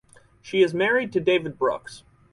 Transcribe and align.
She 0.41 0.63
is 0.63 0.73
married 0.73 1.13
to 1.13 1.19
David 1.19 1.59
Brooks. 1.59 2.01